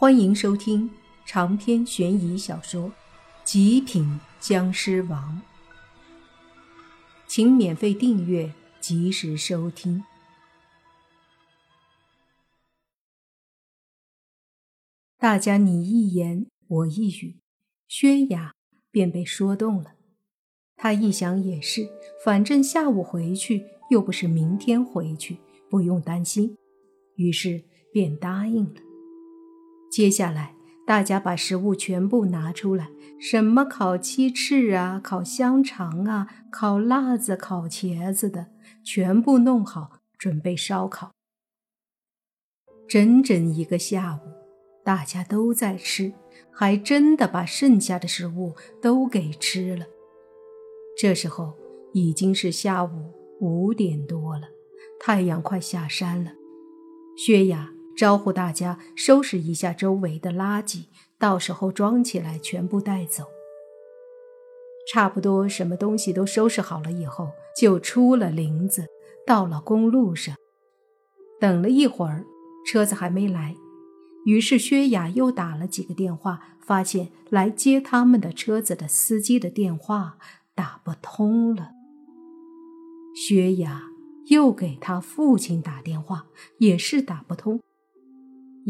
[0.00, 0.88] 欢迎收听
[1.26, 2.88] 长篇悬疑小说
[3.42, 5.42] 《极品僵尸王》，
[7.26, 10.04] 请免费订阅，及时收听。
[15.18, 17.40] 大家你一言我一语，
[17.88, 18.54] 薛雅
[18.92, 19.96] 便被说动了。
[20.76, 21.88] 他一想也是，
[22.24, 25.38] 反正下午回去又不是明天回去，
[25.68, 26.56] 不用担心，
[27.16, 28.87] 于是便答应了。
[29.90, 30.54] 接下来，
[30.86, 38.48] 大家把食物全部拿出来，什么烤鸡翅啊、烤香肠啊、烤辣子、烤茄子的，
[38.84, 41.10] 全部弄好，准备烧烤。
[42.88, 44.28] 整整一个下午，
[44.84, 46.12] 大家都在吃，
[46.50, 49.86] 还真的把剩下的食物都给吃了。
[50.96, 51.54] 这时候
[51.92, 54.48] 已经是下午五点多了，
[55.00, 56.32] 太阳快下山了。
[57.16, 57.77] 薛雅。
[57.98, 60.84] 招呼大家收拾一下周围的垃圾，
[61.18, 63.24] 到时候装起来全部带走。
[64.88, 68.86] 差不多什么东西都收拾好了以后，就出了林子，
[69.26, 70.36] 到了公路上。
[71.40, 72.24] 等了一会儿，
[72.64, 73.56] 车子还没来，
[74.26, 80.18] 于是薛雅又打了几个电话，发现来接他们的车子的司机的电话
[80.54, 81.72] 打不通了。
[83.16, 83.82] 薛雅
[84.28, 86.26] 又给他父亲打电话，
[86.58, 87.60] 也是打不通。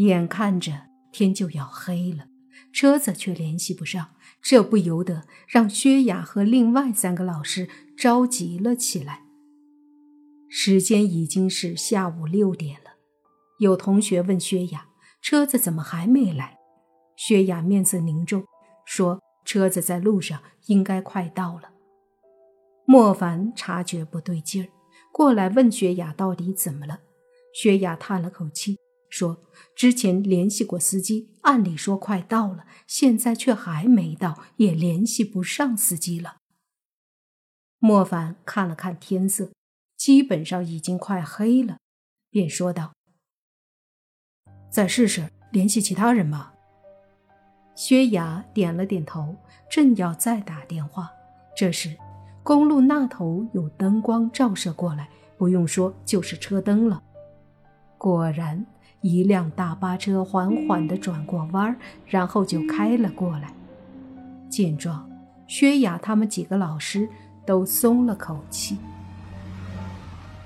[0.06, 2.28] 眼看着天就要黑了，
[2.72, 9.24] 车子却联系不上，这不由得让薛雅和另外三个老师着急了起来。
[10.48, 12.92] 时间已经是下午六点了，
[13.58, 14.86] 有同学问薛雅
[15.20, 16.56] ：“车子怎么还没来？”
[17.16, 18.44] 薛雅面色凝重，
[18.86, 21.72] 说：“车子在路上，应该快到了。”
[22.86, 24.68] 莫凡察觉不对劲儿，
[25.12, 27.00] 过来问薛雅到底怎么了。
[27.52, 28.78] 薛雅叹了口气。
[29.08, 29.42] 说
[29.74, 36.36] 之前联系过司机，按理说快到了，现在却还没到，也联系不上司机了。
[37.78, 39.50] 莫凡看了看天色，
[39.96, 41.78] 基本上已经快黑了，
[42.28, 42.92] 便说道
[44.70, 46.52] ：“再试试联系其他人吧。”
[47.74, 49.36] 薛雅点了点头，
[49.70, 51.10] 正要再打电话，
[51.56, 51.96] 这时
[52.42, 55.08] 公路那头有灯光照射过来，
[55.38, 57.02] 不用说就是车灯了。
[57.96, 58.66] 果然。
[59.00, 61.76] 一辆大巴车缓缓地转过弯儿，
[62.06, 63.52] 然后就开了过来。
[64.48, 65.08] 见状，
[65.46, 67.08] 薛雅他们几个老师
[67.46, 68.76] 都松了口气。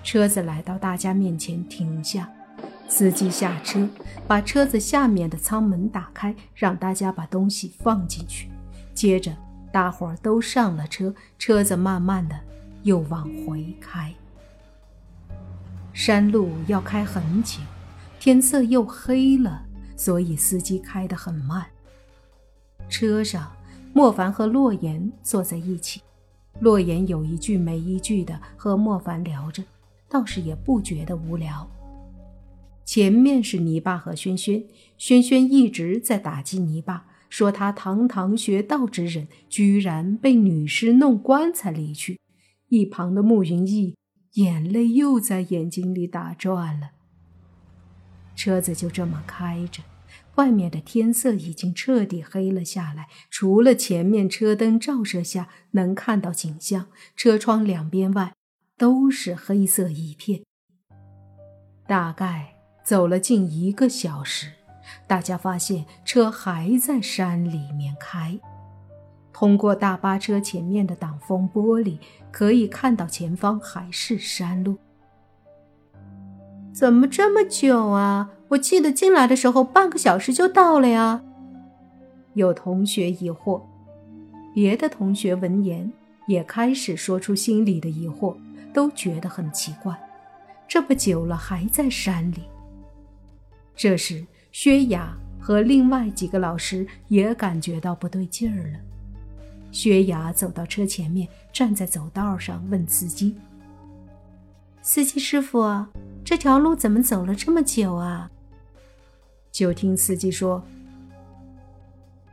[0.02, 2.28] 车子来到大家面前停下，
[2.88, 3.88] 司机下车，
[4.26, 8.50] 把车子下面的舱门打开，让大家把东西放进去。
[8.92, 9.32] 接着，
[9.70, 12.38] 大伙儿都上了车，车子慢慢的
[12.82, 14.12] 又往回开。
[15.94, 17.58] 山路要开很久。
[18.24, 19.66] 天色又黑了，
[19.96, 21.66] 所以司机开得很慢。
[22.88, 23.50] 车上，
[23.92, 26.00] 莫凡和洛言坐在一起，
[26.60, 29.64] 洛言有一句没一句的和莫凡聊着，
[30.08, 31.68] 倒是也不觉得无聊。
[32.84, 34.62] 前面是泥巴和轩轩，
[34.96, 42.20] 轩轩一直在打击泥巴，说他堂堂学道之人，居然被女尸弄棺材里去。
[42.68, 43.96] 一旁的慕云逸
[44.34, 46.92] 眼泪又在眼睛里打转了。
[48.34, 49.82] 车子就这么开着，
[50.36, 58.32] 外面的天色已经彻底黑了下来，除了前面车灯照射下能看到景象，车窗两边外
[58.76, 60.42] 都是黑色一片。
[61.86, 62.54] 大概
[62.84, 64.52] 走了近一个小时，
[65.06, 68.38] 大家发现车还在山里面开。
[69.32, 71.98] 通过大巴车前面的挡风玻璃，
[72.30, 74.78] 可以看到前方还是山路。
[76.82, 78.30] 怎么这么久啊？
[78.48, 81.22] 我记得进来的时候半个小时就到了呀。
[82.34, 83.62] 有同学疑惑，
[84.52, 85.92] 别的同学闻言
[86.26, 88.36] 也开始说出心里的疑惑，
[88.74, 89.96] 都觉得很奇怪，
[90.66, 92.42] 这么久了还在山里。
[93.76, 98.78] 这时，薛雅和另外几个老师也感觉到不对劲儿了。
[99.70, 103.36] 薛雅走到车前面，站在走道上问司机
[104.82, 105.62] ：“司机师傅。”
[106.24, 108.30] 这条路怎么走了这么久啊？
[109.50, 110.64] 就听司机说：“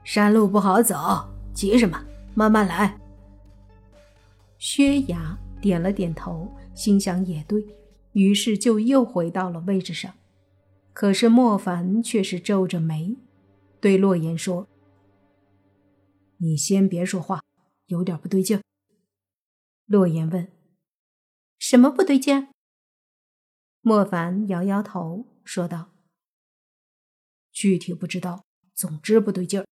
[0.05, 2.05] 山路不好走，急什么？
[2.33, 2.97] 慢慢来。”
[4.57, 7.65] 薛雅点了点头，心想也对，
[8.13, 10.13] 于是就又回到了位置上。
[10.93, 13.15] 可是莫凡却是皱着眉，
[13.79, 14.67] 对洛言说
[16.37, 17.41] ：“你先别说话，
[17.87, 18.61] 有点不对劲。”
[19.87, 20.47] 洛言问
[21.57, 22.49] ：“什么不对劲？”
[23.81, 25.91] 莫凡摇摇头，说道
[27.51, 29.65] ：“具体不知道，总之不对劲儿。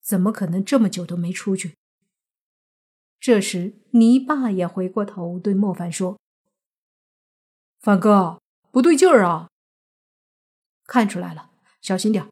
[0.00, 1.74] 怎么可能这么久都没出去？
[3.18, 6.18] 这时，泥巴也回过头对莫凡说
[7.80, 8.40] ：“凡哥，
[8.70, 9.48] 不对劲儿啊！
[10.84, 11.50] 看出来了，
[11.80, 12.28] 小心点，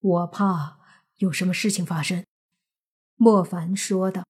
[0.00, 0.78] 我怕
[1.16, 2.24] 有什么事情发生。”
[3.16, 4.24] 莫凡说道。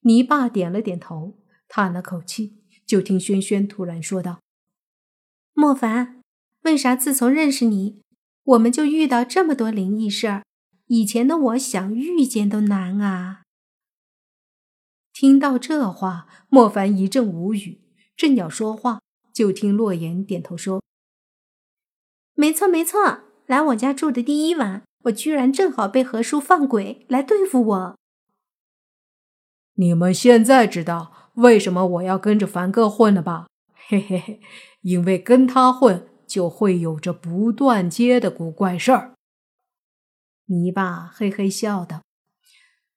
[0.00, 4.40] 泥巴点了点头，叹了口气，就听轩轩突然说道
[5.54, 6.20] ：“莫凡，
[6.62, 8.00] 为啥自从认识你，
[8.42, 10.42] 我们就遇到这么多灵异事儿？
[10.88, 13.42] 以前的我想遇见都难啊！”
[15.14, 17.80] 听到这话，莫凡一阵无语，
[18.16, 19.00] 正要说话，
[19.32, 20.82] 就听洛言点头说
[22.34, 27.98] ：“没错，没错，来我家住的第一晚，我居然正好被何叔放鬼来对付我。”
[29.74, 33.46] 你们现在知道为什么我要跟着凡哥混了吧？
[33.86, 34.40] 嘿嘿嘿，
[34.80, 39.14] 因为跟他混就会有着不断接的古怪事儿。
[40.46, 42.02] 泥巴嘿嘿笑道。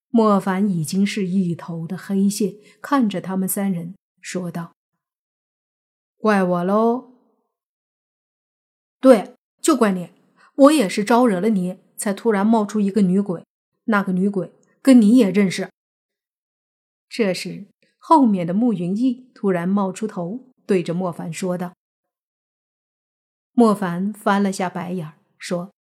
[0.09, 4.71] 莫凡已经是一头的黑线，看着他们三人说道
[6.17, 7.11] ：“怪我喽？
[9.01, 10.09] 对，就怪你，
[10.55, 13.43] 我也是招惹了你，才突然冒出一个女鬼。
[13.83, 15.69] 那个女鬼跟你也认识。”
[17.09, 17.67] 这时，
[17.97, 21.73] 后面的慕云逸突然冒出头，对着莫凡说道
[23.53, 25.71] ：“莫凡翻了下白眼，说：‘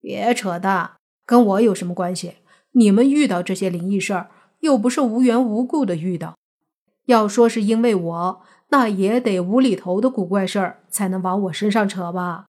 [0.00, 2.38] 别扯淡，跟我有什么关系？
[2.72, 6.36] 你们遇到这些灵异事儿，又不是无缘无故的遇到。
[7.04, 12.46] 要说是因为我，那也得无厘头的古怪事儿才能往我身上扯吧。’”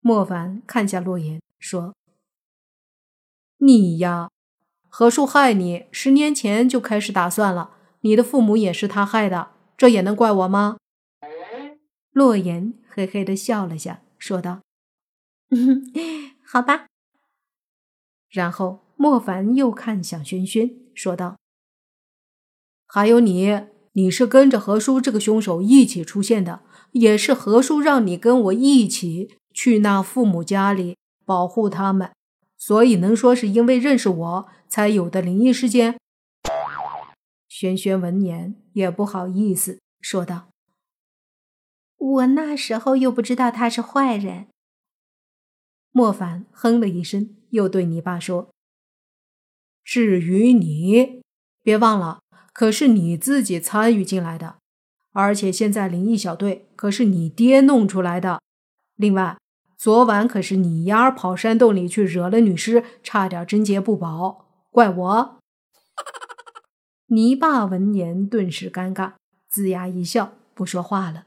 [0.00, 1.94] 莫凡看向洛言，说
[3.58, 4.30] ：“你呀。”
[4.92, 7.76] 何树害你，十年前就开始打算了。
[8.00, 10.76] 你的父母也是他害的，这也能怪我吗？
[12.12, 14.60] 洛言嘿嘿的笑了下，说道
[16.44, 16.84] ：“好吧。”
[18.28, 21.38] 然后莫凡又看向轩轩，说道
[22.86, 23.58] ：“还有你，
[23.92, 26.60] 你是跟着何叔这个凶手一起出现的，
[26.92, 32.10] 也是何叔让你跟我一起去那父母家里保护他们。”
[32.58, 35.98] 所以能说是因为认识我才有的灵异事件？
[37.60, 40.48] 轩轩闻言也不好意思说道
[41.98, 44.46] ：“我那时候又不知道他是坏人。”
[45.92, 48.48] 莫凡哼了一声，又对你爸说
[49.84, 51.20] ：“至于你，
[51.62, 52.20] 别忘了，
[52.54, 54.56] 可是你自己参与进来的，
[55.12, 58.40] 而且现在灵异小队可是你爹弄出来的。
[58.96, 59.36] 另外。”
[59.76, 65.39] 昨晚可是你丫跑山洞里去惹了女尸，差点贞洁不保，怪我。
[67.12, 69.14] 泥巴闻言顿时尴尬，
[69.52, 71.26] 龇牙一笑，不说话了。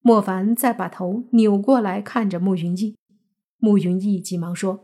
[0.00, 2.96] 莫凡再把头扭过来看着慕云逸，
[3.58, 4.80] 慕云逸急忙说：“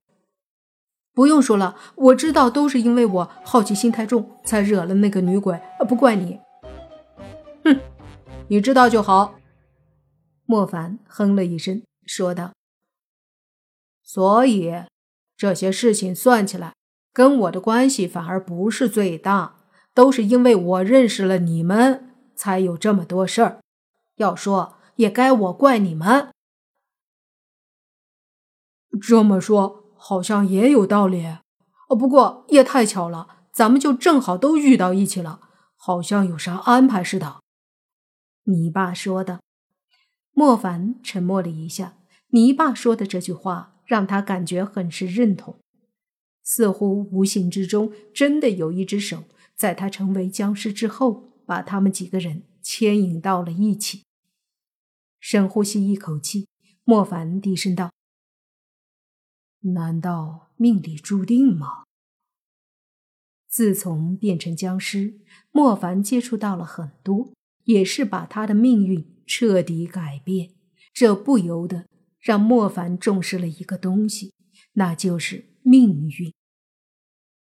[1.14, 5.58] 不用说了，我知道都是因为我好奇心太重，才惹了那个女鬼，
[5.88, 6.38] 不怪你。”
[7.64, 7.80] 哼，
[8.48, 9.38] 你知道就好。
[10.44, 12.52] 莫凡哼了一声，说道。
[14.02, 14.74] 所以，
[15.34, 16.74] 这些事情算起来，
[17.10, 19.59] 跟我的关系反而不是最大，
[19.94, 23.60] 都是因为我认识了你们，才有这么多事儿。
[24.16, 26.30] 要说，也该我怪你们。
[29.00, 31.26] 这么说，好像也有道理。
[31.88, 35.40] 哦，不过也太巧了，咱们就正好都遇到一起了，
[35.76, 37.40] 好像有啥安排似的。
[38.44, 39.40] 你爸说的。
[40.32, 41.96] 莫凡沉默了一下，
[42.28, 43.76] 你爸说的这句话。
[43.90, 45.58] 让他感觉很是认同，
[46.44, 49.24] 似乎无形之中真的有一只手，
[49.60, 54.04] 在他成为僵尸之后，把他们几个人牵引到了一起。
[55.18, 56.48] 深呼吸一口气，
[56.82, 57.92] 莫凡低声道
[59.74, 61.84] ：“难道命里注定吗？”
[63.46, 70.54] 自从变成僵尸，莫凡接触到了很多，也是把他的命运彻底改变，
[70.94, 71.84] 这不由得。
[72.18, 74.32] 让莫凡重视了一个东西，
[74.72, 76.32] 那就是命运。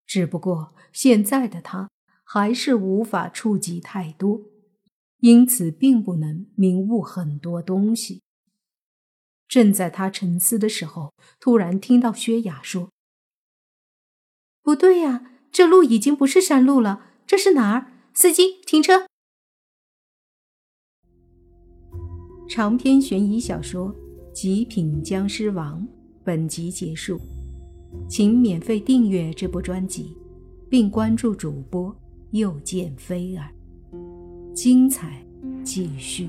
[0.05, 1.89] 只不过现在的他
[2.31, 4.43] 还是无法触及太多，
[5.21, 8.21] 因此并不能明悟很多东西。
[9.49, 12.91] 正在他沉思的时候，突然听到薛雅说
[14.63, 17.91] ：“不对呀，这路已经不是山路了，这是哪儿？
[18.13, 19.07] 司机，停车！”
[22.47, 23.97] 长篇悬疑小说。
[24.35, 25.85] 极品僵尸王，
[26.23, 27.19] 本集结束，
[28.09, 30.17] 请免费订阅这部专辑，
[30.69, 31.93] 并关注主播
[32.31, 33.49] 又见飞儿，
[34.55, 35.25] 精彩
[35.65, 36.29] 继续。